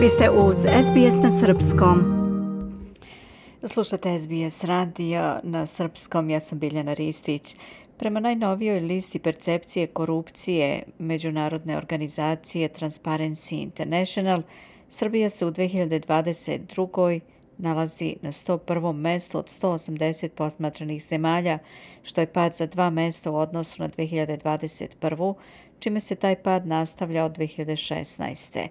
Vi 0.00 0.08
ste 0.08 0.30
uz 0.30 0.58
SBS 0.58 1.22
na 1.22 1.30
Srpskom. 1.30 2.04
Slušate 3.64 4.18
SBS 4.18 4.64
radio 4.64 5.40
na 5.42 5.66
Srpskom, 5.66 6.30
ja 6.30 6.40
sam 6.40 6.58
Biljana 6.58 6.94
Ristić. 6.94 7.56
Prema 7.96 8.20
najnovijoj 8.20 8.80
listi 8.80 9.18
percepcije 9.18 9.86
korupcije 9.86 10.82
Međunarodne 10.98 11.76
organizacije 11.76 12.68
Transparency 12.68 13.62
International, 13.62 14.42
Srbija 14.88 15.30
se 15.30 15.46
u 15.46 15.50
2022 15.50 17.20
nalazi 17.58 18.16
na 18.22 18.32
101. 18.32 18.92
mestu 18.92 19.38
od 19.38 19.46
180 19.62 20.28
posmatranih 20.28 21.02
zemalja, 21.02 21.58
što 22.02 22.20
je 22.20 22.32
pad 22.32 22.54
za 22.54 22.66
dva 22.66 22.90
mesta 22.90 23.30
u 23.30 23.36
odnosu 23.36 23.82
na 23.82 23.88
2021. 23.88 25.34
čime 25.78 26.00
se 26.00 26.14
taj 26.14 26.36
pad 26.36 26.66
nastavlja 26.66 27.24
od 27.24 27.38
2016. 27.38 28.68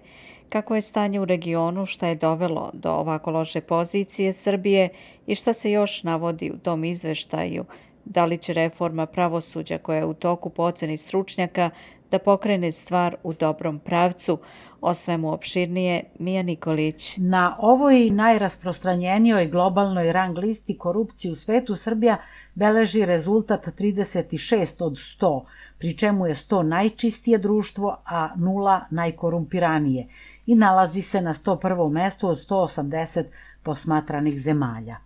Kako 0.50 0.74
je 0.74 0.82
stanje 0.82 1.20
u 1.20 1.24
regionu, 1.24 1.86
šta 1.86 2.06
je 2.06 2.14
dovelo 2.14 2.70
do 2.72 2.90
ovako 2.92 3.30
loše 3.30 3.60
pozicije 3.60 4.32
Srbije 4.32 4.88
i 5.26 5.34
šta 5.34 5.52
se 5.52 5.70
još 5.70 6.02
navodi 6.02 6.50
u 6.54 6.58
tom 6.58 6.84
izveštaju, 6.84 7.64
da 8.04 8.24
li 8.24 8.38
će 8.38 8.52
reforma 8.52 9.06
pravosuđa 9.06 9.78
koja 9.78 9.98
je 9.98 10.04
u 10.04 10.14
toku 10.14 10.50
po 10.50 10.62
oceni 10.62 10.96
stručnjaka 10.96 11.70
da 12.10 12.18
pokrene 12.18 12.72
stvar 12.72 13.16
u 13.22 13.32
dobrom 13.32 13.78
pravcu, 13.78 14.38
O 14.82 14.94
svemu 14.94 15.32
opširnije 15.32 16.04
Mija 16.18 16.42
Nikolić. 16.42 17.16
Na 17.18 17.56
ovoj 17.58 18.10
najrasprostranjenijoj 18.10 19.46
globalnoj 19.46 20.12
rang 20.12 20.38
listi 20.38 20.78
korupcije 20.78 21.32
u 21.32 21.34
svetu 21.34 21.76
Srbija 21.76 22.16
beleži 22.54 23.06
rezultat 23.06 23.66
36 23.66 24.84
od 24.84 24.92
100, 24.92 25.44
pri 25.78 25.96
čemu 25.96 26.26
je 26.26 26.34
100 26.34 26.62
najčistije 26.62 27.38
društvo, 27.38 28.02
a 28.04 28.28
0 28.36 28.80
najkorumpiranije 28.90 30.08
i 30.46 30.54
nalazi 30.54 31.02
se 31.02 31.20
na 31.20 31.34
101. 31.34 31.92
mestu 31.92 32.28
od 32.28 32.38
180 32.48 33.24
posmatranih 33.62 34.40
zemalja. 34.40 34.96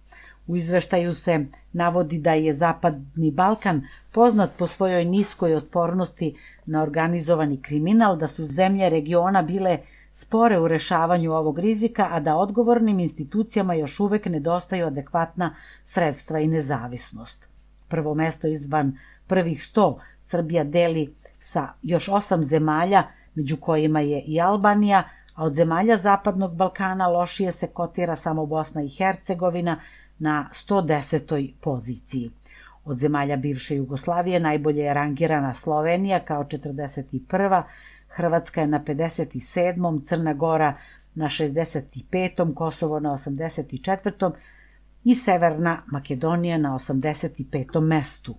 U 0.46 0.56
izveštaju 0.56 1.14
se 1.14 1.46
navodi 1.72 2.18
da 2.18 2.32
je 2.32 2.54
Zapadni 2.54 3.30
Balkan 3.30 3.82
poznat 4.12 4.50
po 4.58 4.66
svojoj 4.66 5.04
niskoj 5.04 5.54
otpornosti 5.54 6.36
na 6.66 6.82
organizovani 6.82 7.62
kriminal, 7.62 8.16
da 8.16 8.28
su 8.28 8.44
zemlje 8.44 8.90
regiona 8.90 9.42
bile 9.42 9.78
spore 10.12 10.58
u 10.58 10.68
rešavanju 10.68 11.32
ovog 11.32 11.58
rizika, 11.58 12.08
a 12.10 12.20
da 12.20 12.36
odgovornim 12.36 13.00
institucijama 13.00 13.74
još 13.74 14.00
uvek 14.00 14.26
nedostaju 14.26 14.86
adekvatna 14.86 15.54
sredstva 15.84 16.38
i 16.38 16.48
nezavisnost. 16.48 17.46
Prvo 17.88 18.14
mesto 18.14 18.46
izvan 18.46 18.98
prvih 19.26 19.64
sto 19.64 19.98
Srbija 20.26 20.64
deli 20.64 21.14
sa 21.40 21.68
još 21.82 22.08
osam 22.08 22.44
zemalja, 22.44 23.02
među 23.34 23.56
kojima 23.56 24.00
je 24.00 24.22
i 24.26 24.40
Albanija, 24.40 25.02
a 25.34 25.44
od 25.44 25.52
zemalja 25.52 25.98
Zapadnog 25.98 26.54
Balkana 26.54 27.08
lošije 27.08 27.52
se 27.52 27.66
kotira 27.66 28.16
samo 28.16 28.46
Bosna 28.46 28.82
i 28.82 28.88
Hercegovina 28.88 29.80
na 30.18 30.48
110. 30.52 31.52
poziciji. 31.60 32.30
Od 32.84 32.98
zemalja 32.98 33.36
bivše 33.36 33.76
Jugoslavije 33.76 34.40
najbolje 34.40 34.82
je 34.82 34.94
rangirana 34.94 35.54
Slovenija 35.54 36.24
kao 36.24 36.44
41. 36.44 37.62
Hrvatska 38.08 38.60
je 38.60 38.66
na 38.66 38.80
57. 38.86 40.06
Crna 40.08 40.32
Gora 40.32 40.74
na 41.14 41.26
65. 41.26 42.54
Kosovo 42.54 43.00
na 43.00 43.10
84. 43.10 44.32
i 45.04 45.14
Severna 45.14 45.82
Makedonija 45.86 46.58
na 46.58 46.74
85. 46.74 47.80
mestu. 47.80 48.34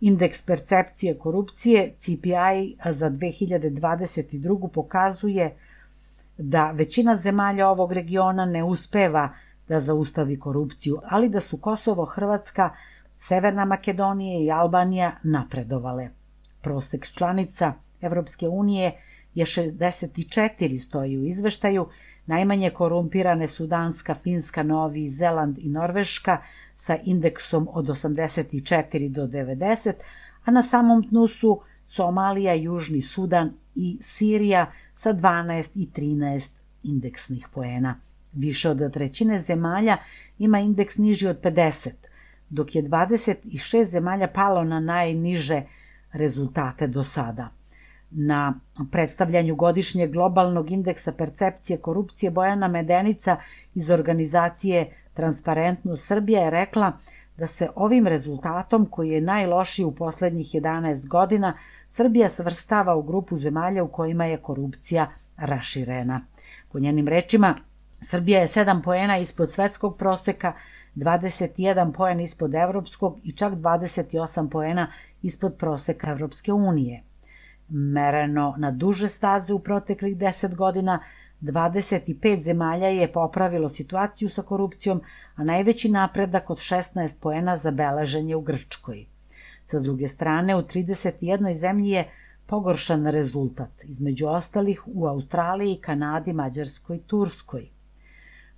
Indeks 0.00 0.42
percepcije 0.42 1.18
korupcije 1.18 1.94
CPI 1.98 2.76
za 2.92 3.10
2022. 3.10 4.68
pokazuje 4.68 5.56
da 6.38 6.70
većina 6.70 7.16
zemalja 7.16 7.68
ovog 7.68 7.92
regiona 7.92 8.44
ne 8.44 8.64
uspeva 8.64 9.22
da 9.22 9.47
zaustavi 9.70 10.38
korupciju, 10.38 11.00
ali 11.04 11.28
da 11.28 11.40
su 11.40 11.56
Kosovo, 11.56 12.04
Hrvatska, 12.04 12.70
Severna 13.18 13.64
Makedonija 13.64 14.40
i 14.40 14.60
Albanija 14.60 15.12
napredovale. 15.22 16.08
Prosek 16.62 17.06
članica 17.06 17.72
Evropske 18.00 18.48
unije 18.48 18.92
je 19.34 19.46
64 19.46 20.78
stoji 20.78 21.18
u 21.18 21.24
izveštaju, 21.24 21.88
najmanje 22.26 22.70
korumpirane 22.70 23.48
su 23.48 23.66
Danska, 23.66 24.14
Finska, 24.14 24.62
Novi 24.62 25.10
Zeland 25.10 25.58
i 25.58 25.68
Norveška 25.68 26.38
sa 26.74 26.96
indeksom 27.04 27.68
od 27.72 27.86
84 27.86 29.08
do 29.08 29.26
90, 29.26 29.92
a 30.44 30.50
na 30.50 30.62
samom 30.62 31.02
dnu 31.02 31.28
su 31.28 31.60
Somalija, 31.86 32.54
Južni 32.54 33.02
Sudan 33.02 33.52
i 33.74 33.98
Sirija 34.02 34.72
sa 34.94 35.14
12 35.14 35.68
i 35.74 35.88
13 35.94 36.48
indeksnih 36.82 37.48
poena. 37.54 38.00
Više 38.32 38.70
od 38.70 38.92
trećine 38.92 39.40
zemalja 39.40 39.96
ima 40.38 40.58
indeks 40.58 40.96
niži 40.96 41.26
od 41.28 41.40
50, 41.42 41.90
dok 42.50 42.74
je 42.74 42.82
26 42.82 43.84
zemalja 43.84 44.28
palo 44.28 44.64
na 44.64 44.80
najniže 44.80 45.62
rezultate 46.12 46.86
do 46.86 47.02
sada. 47.02 47.48
Na 48.10 48.60
predstavljanju 48.92 49.56
godišnjeg 49.56 50.10
globalnog 50.10 50.70
indeksa 50.70 51.12
percepcije 51.12 51.78
korupcije 51.78 52.30
Bojana 52.30 52.68
Medenica 52.68 53.36
iz 53.74 53.90
organizacije 53.90 54.92
Transparentnost 55.14 56.06
Srbija 56.06 56.44
je 56.44 56.50
rekla 56.50 56.92
da 57.36 57.46
se 57.46 57.68
ovim 57.74 58.06
rezultatom, 58.06 58.86
koji 58.90 59.08
je 59.08 59.20
najlošiji 59.20 59.84
u 59.84 59.94
poslednjih 59.94 60.46
11 60.46 61.08
godina, 61.08 61.58
Srbija 61.90 62.28
svrstava 62.30 62.96
u 62.96 63.02
grupu 63.02 63.36
zemalja 63.36 63.84
u 63.84 63.88
kojima 63.88 64.24
je 64.24 64.36
korupcija 64.36 65.10
raširena. 65.36 66.20
Po 66.72 66.78
njenim 66.78 67.08
rečima, 67.08 67.54
Srbija 68.00 68.40
je 68.40 68.48
7 68.48 68.82
poena 68.82 69.18
ispod 69.18 69.50
svetskog 69.50 69.98
proseka, 69.98 70.52
21 70.96 71.92
poen 71.92 72.20
ispod 72.20 72.54
evropskog 72.54 73.18
i 73.22 73.32
čak 73.32 73.52
28 73.52 74.48
poena 74.50 74.92
ispod 75.22 75.56
proseka 75.58 76.10
Evropske 76.10 76.52
unije. 76.52 77.02
Mereno 77.68 78.54
na 78.58 78.70
duže 78.70 79.08
staze 79.08 79.54
u 79.54 79.58
proteklih 79.58 80.16
10 80.16 80.54
godina, 80.54 81.02
25 81.40 82.42
zemalja 82.42 82.88
je 82.88 83.12
popravilo 83.12 83.68
situaciju 83.68 84.30
sa 84.30 84.42
korupcijom, 84.42 85.02
a 85.34 85.44
najveći 85.44 85.88
napredak 85.88 86.50
od 86.50 86.58
16 86.58 87.20
poena 87.20 87.56
zabeležen 87.56 88.28
je 88.28 88.36
u 88.36 88.40
Grčkoj. 88.40 89.06
Sa 89.64 89.80
druge 89.80 90.08
strane, 90.08 90.56
u 90.56 90.62
31. 90.62 91.54
zemlji 91.54 91.90
je 91.90 92.08
pogoršan 92.46 93.06
rezultat, 93.06 93.70
između 93.84 94.26
ostalih 94.26 94.82
u 94.86 95.06
Australiji, 95.06 95.80
Kanadi, 95.80 96.32
Mađarskoj 96.32 97.00
Turskoj. 97.06 97.77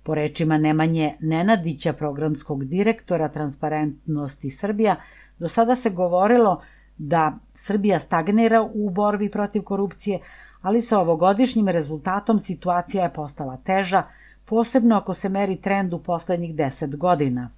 Po 0.03 0.15
rečima 0.15 0.57
Nemanje 0.57 1.13
Nenadića, 1.19 1.93
programskog 1.93 2.65
direktora 2.65 3.29
Transparentnosti 3.29 4.49
Srbija, 4.49 4.95
do 5.39 5.49
sada 5.49 5.75
se 5.75 5.89
govorilo 5.89 6.61
da 6.97 7.33
Srbija 7.55 7.99
stagnira 7.99 8.69
u 8.73 8.89
borbi 8.89 9.29
protiv 9.29 9.61
korupcije, 9.61 10.19
ali 10.61 10.81
sa 10.81 10.99
ovogodišnjim 10.99 11.69
rezultatom 11.69 12.39
situacija 12.39 13.03
je 13.03 13.13
postala 13.13 13.57
teža, 13.57 14.03
posebno 14.45 14.97
ako 14.97 15.13
se 15.13 15.29
meri 15.29 15.55
trend 15.55 15.93
u 15.93 15.99
poslednjih 15.99 16.55
10 16.55 16.95
godina. 16.95 17.49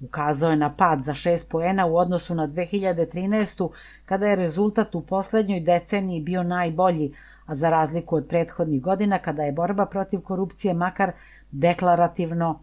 Ukazao 0.00 0.50
je 0.50 0.56
na 0.56 0.74
pad 0.76 1.02
za 1.04 1.12
6 1.12 1.50
poena 1.50 1.86
u 1.86 1.96
odnosu 1.96 2.34
na 2.34 2.48
2013. 2.48 3.68
kada 4.04 4.26
je 4.26 4.36
rezultat 4.36 4.94
u 4.94 5.00
poslednjoj 5.00 5.60
deceniji 5.60 6.20
bio 6.20 6.42
najbolji, 6.42 7.14
a 7.46 7.54
za 7.54 7.70
razliku 7.70 8.16
od 8.16 8.26
prethodnih 8.28 8.82
godina 8.82 9.18
kada 9.18 9.42
je 9.42 9.52
borba 9.52 9.86
protiv 9.86 10.20
korupcije 10.20 10.74
makar 10.74 11.12
deklarativno 11.50 12.60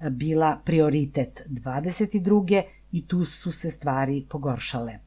e, 0.00 0.10
bila 0.10 0.58
prioritet 0.64 1.42
22. 1.48 2.62
i 2.92 3.06
tu 3.06 3.24
su 3.24 3.52
se 3.52 3.70
stvari 3.70 4.26
pogoršale. 4.28 4.98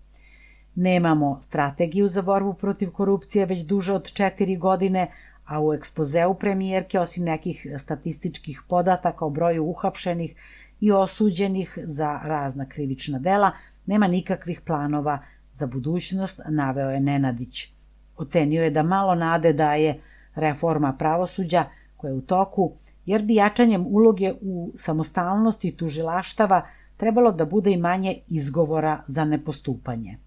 Nemamo 0.75 1.39
strategiju 1.41 2.07
za 2.07 2.21
borbu 2.21 2.53
protiv 2.53 2.91
korupcije 2.91 3.45
već 3.45 3.59
duže 3.59 3.93
od 3.93 4.13
četiri 4.13 4.55
godine, 4.55 5.11
a 5.45 5.61
u 5.61 5.73
ekspozeu 5.73 6.33
premijerke, 6.33 6.99
osim 6.99 7.23
nekih 7.23 7.67
statističkih 7.79 8.61
podataka 8.67 9.25
o 9.25 9.29
broju 9.29 9.63
uhapšenih 9.63 10.35
i 10.79 10.91
osuđenih 10.91 11.77
za 11.83 12.19
razna 12.23 12.65
krivična 12.69 13.19
dela, 13.19 13.51
nema 13.85 14.07
nikakvih 14.07 14.61
planova 14.61 15.19
za 15.53 15.67
budućnost, 15.67 16.41
naveo 16.49 16.89
je 16.89 16.99
Nenadić. 16.99 17.78
Ocenio 18.19 18.63
je 18.63 18.69
da 18.69 18.83
malo 18.83 19.15
nade 19.15 19.53
daje 19.53 19.99
reforma 20.35 20.93
pravosuđa 20.99 21.65
koja 21.97 22.11
je 22.11 22.17
u 22.17 22.21
toku, 22.21 22.71
jer 23.05 23.21
bi 23.21 23.35
jačanjem 23.35 23.85
uloge 23.87 24.33
u 24.41 24.71
samostalnosti 24.75 25.71
tužilaštava 25.71 26.61
trebalo 26.97 27.31
da 27.31 27.45
bude 27.45 27.71
i 27.71 27.77
manje 27.77 28.15
izgovora 28.27 29.03
za 29.07 29.25
nepostupanje. 29.25 30.17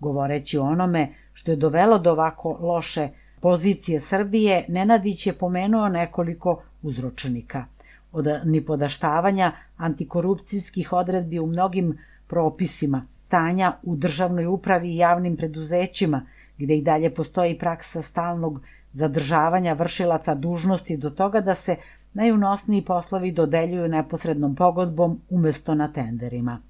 Govoreći 0.00 0.58
o 0.58 0.62
onome 0.62 1.08
što 1.32 1.50
je 1.50 1.56
dovelo 1.56 1.98
do 1.98 2.12
ovako 2.12 2.58
loše 2.60 3.08
pozicije 3.40 4.00
Srbije, 4.00 4.64
Nenadić 4.68 5.26
je 5.26 5.32
pomenuo 5.32 5.88
nekoliko 5.88 6.62
uzročnika. 6.82 7.64
Od 8.12 8.26
nipodaštavanja 8.44 9.52
antikorupcijskih 9.76 10.92
odredbi 10.92 11.38
u 11.38 11.46
mnogim 11.46 11.98
propisima, 12.26 13.06
stanja 13.26 13.72
u 13.82 13.96
državnoj 13.96 14.46
upravi 14.46 14.88
i 14.88 14.96
javnim 14.96 15.36
preduzećima, 15.36 16.26
gde 16.58 16.76
i 16.76 16.82
dalje 16.82 17.14
postoji 17.14 17.58
praksa 17.58 18.02
stalnog 18.02 18.60
zadržavanja 18.92 19.72
vršilaca 19.72 20.34
dužnosti 20.34 20.96
do 20.96 21.10
toga 21.10 21.40
da 21.40 21.54
se 21.54 21.76
najunosniji 22.12 22.84
poslovi 22.84 23.32
dodeljuju 23.32 23.88
neposrednom 23.88 24.54
pogodbom 24.56 25.20
umesto 25.30 25.74
na 25.74 25.92
tenderima. 25.92 26.62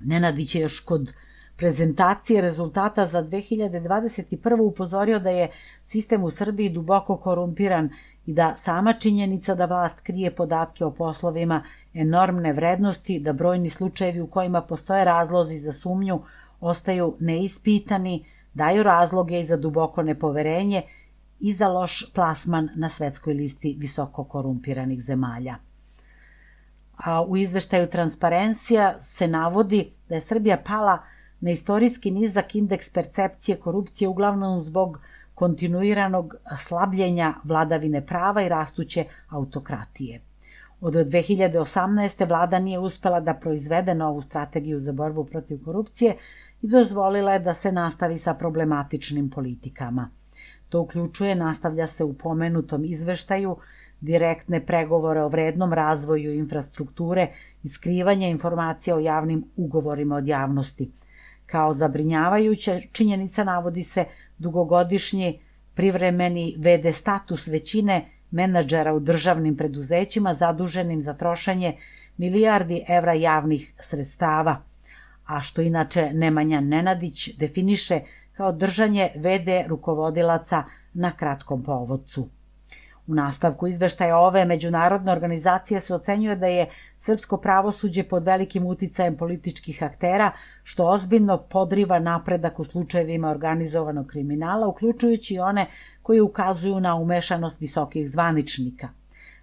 Nenadić 0.00 0.54
je 0.54 0.62
još 0.62 0.80
kod 0.80 1.12
prezentacije 1.56 2.40
rezultata 2.40 3.06
za 3.06 3.22
2021. 3.22 4.60
upozorio 4.60 5.18
da 5.18 5.30
je 5.30 5.50
sistem 5.84 6.24
u 6.24 6.30
Srbiji 6.30 6.68
duboko 6.68 7.16
korumpiran 7.16 7.90
i 8.26 8.34
da 8.34 8.54
sama 8.58 8.92
činjenica 8.92 9.54
da 9.54 9.66
vlast 9.66 10.00
krije 10.00 10.34
podatke 10.34 10.84
o 10.84 10.90
poslovima 10.90 11.62
enormne 11.94 12.52
vrednosti, 12.52 13.20
da 13.20 13.32
brojni 13.32 13.70
slučajevi 13.70 14.20
u 14.20 14.26
kojima 14.26 14.62
postoje 14.62 15.04
razlozi 15.04 15.58
za 15.58 15.72
sumnju 15.72 16.20
ostaju 16.60 17.16
neispitani, 17.20 18.24
daju 18.54 18.82
razloge 18.82 19.40
i 19.40 19.46
za 19.46 19.56
duboko 19.56 20.02
nepoverenje 20.02 20.82
i 21.40 21.52
za 21.52 21.68
loš 21.68 22.12
plasman 22.14 22.68
na 22.76 22.88
svetskoj 22.88 23.34
listi 23.34 23.76
visoko 23.78 24.24
korumpiranih 24.24 25.02
zemalja. 25.02 25.56
A 26.96 27.22
u 27.22 27.36
izveštaju 27.36 27.86
Transparencija 27.86 28.94
se 29.02 29.28
navodi 29.28 29.92
da 30.08 30.14
je 30.14 30.20
Srbija 30.20 30.58
pala 30.66 30.98
na 31.40 31.50
istorijski 31.50 32.10
nizak 32.10 32.54
indeks 32.54 32.90
percepcije 32.90 33.56
korupcije 33.56 34.08
uglavnom 34.08 34.60
zbog 34.60 35.00
kontinuiranog 35.34 36.34
slabljenja 36.58 37.34
vladavine 37.44 38.06
prava 38.06 38.42
i 38.42 38.48
rastuće 38.48 39.04
autokratije. 39.28 40.20
Od 40.80 40.94
2018. 40.94 42.28
vlada 42.28 42.58
nije 42.58 42.78
uspela 42.78 43.20
da 43.20 43.34
proizvede 43.34 43.94
novu 43.94 44.22
strategiju 44.22 44.80
za 44.80 44.92
borbu 44.92 45.24
protiv 45.24 45.64
korupcije 45.64 46.16
i 46.62 46.68
dozvolila 46.68 47.32
je 47.32 47.38
da 47.38 47.54
se 47.54 47.72
nastavi 47.72 48.18
sa 48.18 48.34
problematičnim 48.34 49.30
politikama. 49.30 50.10
To 50.68 50.80
uključuje, 50.80 51.34
nastavlja 51.34 51.86
se 51.86 52.04
u 52.04 52.14
pomenutom 52.14 52.84
izveštaju, 52.84 53.56
direktne 54.00 54.60
pregovore 54.66 55.22
o 55.22 55.28
vrednom 55.28 55.72
razvoju 55.72 56.34
infrastrukture 56.34 57.28
i 57.62 57.68
skrivanje 57.68 58.30
informacija 58.30 58.96
o 58.96 59.00
javnim 59.00 59.44
ugovorima 59.56 60.16
od 60.16 60.28
javnosti. 60.28 60.90
Kao 61.46 61.74
zabrinjavajuća 61.74 62.80
činjenica 62.92 63.44
navodi 63.44 63.82
se 63.82 64.04
dugogodišnji 64.38 65.40
privremeni 65.74 66.54
VD 66.58 66.94
status 66.94 67.46
većine 67.48 68.04
menadžera 68.30 68.94
u 68.94 69.00
državnim 69.00 69.56
preduzećima 69.56 70.34
zaduženim 70.34 71.02
za 71.02 71.14
trošenje 71.14 71.76
milijardi 72.16 72.84
evra 72.88 73.12
javnih 73.12 73.72
sredstava, 73.80 74.62
a 75.36 75.40
što 75.40 75.62
inače 75.62 76.10
Nemanja 76.12 76.60
Nenadić 76.60 77.36
definiše 77.38 78.00
kao 78.36 78.52
držanje 78.52 79.10
VD 79.16 79.68
rukovodilaca 79.68 80.64
na 80.94 81.16
kratkom 81.16 81.62
povodcu. 81.62 82.28
U 83.06 83.14
nastavku 83.14 83.66
izveštaja 83.66 84.18
ove 84.18 84.44
međunarodne 84.44 85.12
organizacije 85.12 85.80
se 85.80 85.94
ocenjuje 85.94 86.36
da 86.36 86.46
je 86.46 86.66
srpsko 86.98 87.36
pravosuđe 87.36 88.04
pod 88.04 88.24
velikim 88.24 88.66
uticajem 88.66 89.16
političkih 89.16 89.82
aktera, 89.82 90.32
što 90.62 90.86
ozbiljno 90.88 91.38
podriva 91.38 91.98
napredak 91.98 92.60
u 92.60 92.64
slučajevima 92.64 93.30
organizovanog 93.30 94.06
kriminala, 94.06 94.68
uključujući 94.68 95.38
one 95.38 95.66
koji 96.02 96.20
ukazuju 96.20 96.80
na 96.80 96.94
umešanost 96.94 97.60
visokih 97.60 98.10
zvaničnika. 98.10 98.88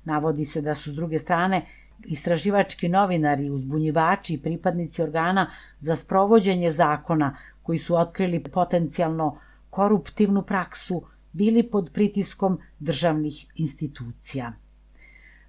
Navodi 0.04 0.46
se 0.46 0.62
da 0.62 0.76
su 0.76 0.92
s 0.92 0.96
druge 0.96 1.20
strane 1.20 1.66
istraživački 2.06 2.90
novinari, 2.90 3.50
uzbunjivači 3.50 4.34
i 4.34 4.42
pripadnici 4.42 5.02
organa 5.02 5.52
za 5.80 5.96
sprovođenje 5.96 6.72
zakona 6.72 7.38
koji 7.64 7.80
su 7.80 7.96
otkrili 7.96 8.44
potencijalno 8.44 9.38
koruptivnu 9.70 10.42
praksu 10.42 11.04
bili 11.32 11.64
pod 11.64 11.90
pritiskom 11.94 12.60
državnih 12.80 13.46
institucija. 13.56 14.54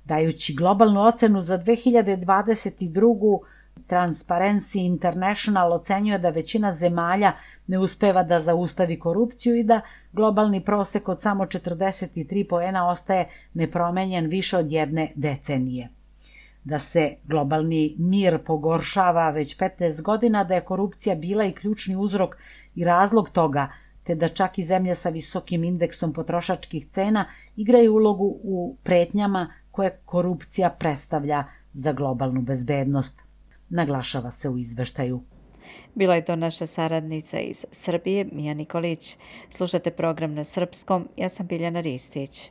Dajući 0.04 0.54
globalnu 0.54 1.00
ocenu 1.02 1.42
za 1.42 1.58
2022. 1.58 3.38
Transparency 3.88 4.86
International 4.86 5.72
ocenjuje 5.72 6.18
da 6.18 6.30
većina 6.30 6.74
zemalja 6.74 7.32
ne 7.66 7.78
uspeva 7.78 8.22
da 8.22 8.40
zaustavi 8.40 8.98
korupciju 8.98 9.56
i 9.56 9.62
da 9.64 9.80
globalni 10.12 10.64
prosek 10.64 11.08
od 11.08 11.20
samo 11.20 11.44
43 11.44 12.48
poena 12.48 12.90
ostaje 12.90 13.28
nepromenjen 13.54 14.26
više 14.26 14.56
od 14.56 14.72
jedne 14.72 15.12
decenije. 15.14 15.88
Da 16.64 16.78
se 16.78 17.14
globalni 17.24 17.96
mir 17.98 18.38
pogoršava 18.44 19.30
već 19.30 19.58
15 19.58 20.02
godina, 20.02 20.44
da 20.44 20.54
je 20.54 20.64
korupcija 20.64 21.14
bila 21.14 21.44
i 21.44 21.52
ključni 21.52 21.96
uzrok 21.96 22.36
i 22.74 22.84
razlog 22.84 23.30
toga 23.30 23.68
te 24.04 24.14
da 24.14 24.28
čak 24.28 24.58
i 24.58 24.64
zemlje 24.64 24.94
sa 24.96 25.08
visokim 25.08 25.64
indeksom 25.64 26.12
potrošačkih 26.12 26.86
cena 26.94 27.24
igraju 27.56 27.94
ulogu 27.94 28.38
u 28.42 28.76
pretnjama 28.82 29.52
koje 29.70 30.00
korupcija 30.04 30.70
predstavlja 30.70 31.44
za 31.74 31.92
globalnu 31.92 32.42
bezbednost. 32.42 33.18
Naglašava 33.68 34.30
se 34.30 34.48
u 34.48 34.58
izveštaju. 34.58 35.20
Bila 35.94 36.14
je 36.14 36.24
to 36.24 36.36
naša 36.36 36.66
saradnica 36.66 37.38
iz 37.38 37.64
Srbije, 37.70 38.24
Mija 38.32 38.54
Nikolić. 38.54 39.18
Slušate 39.50 39.90
program 39.90 40.34
na 40.34 40.44
srpskom, 40.44 41.08
ja 41.16 41.28
sam 41.28 41.46
Biljana 41.46 41.80
Ristić. 41.80 42.50